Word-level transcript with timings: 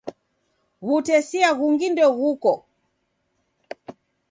W'utesia 0.85 1.49
ghungi 1.57 1.87
ndeghuko. 1.93 2.53